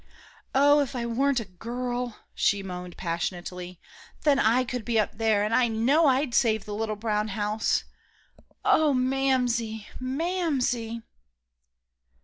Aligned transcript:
"Oh, 0.55 0.79
if 0.79 0.95
I 0.95 1.05
weren't 1.05 1.39
a 1.39 1.45
girl," 1.45 2.17
she 2.33 2.63
moaned 2.63 2.97
passionately, 2.97 3.79
"then 4.23 4.39
I 4.39 4.63
could 4.63 4.83
be 4.83 4.99
up 4.99 5.15
there, 5.19 5.43
and 5.43 5.53
I 5.53 5.67
know 5.67 6.07
I'd 6.07 6.33
save 6.33 6.65
the 6.65 6.73
little 6.73 6.95
brown 6.95 7.27
house. 7.27 7.83
Oh, 8.65 8.95
Mamsie! 8.95 9.85
Mamsie!" 9.99 11.03